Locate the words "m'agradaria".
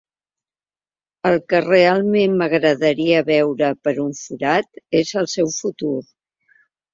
2.39-3.19